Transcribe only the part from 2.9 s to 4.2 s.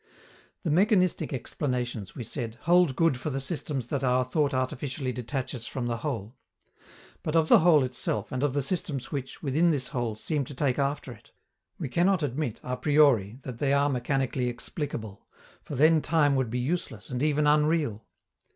good for the systems that